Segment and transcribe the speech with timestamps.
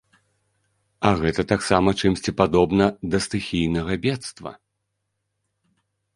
[1.09, 4.57] А гэта таксама чымсьці падобна да стыхійнага бедства.